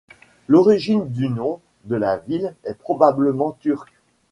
L’origine 0.47 1.07
du 1.09 1.29
nom 1.29 1.59
de 1.85 1.95
la 1.95 2.17
ville 2.17 2.55
est 2.63 2.73
probablement 2.73 3.51
turque. 3.59 3.93